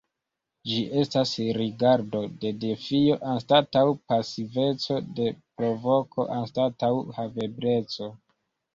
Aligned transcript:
Ĝi 0.69 0.77
estas 1.01 1.33
rigardo 1.57 2.21
de 2.45 2.53
defio 2.65 3.19
anstataŭ 3.35 3.85
pasiveco, 4.15 5.01
de 5.21 5.31
provoko 5.63 6.31
anstataŭ 6.41 6.95
havebleco. 7.23 8.15